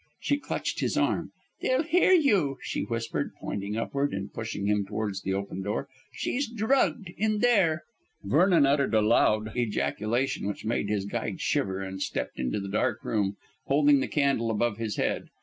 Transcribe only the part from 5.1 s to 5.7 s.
the open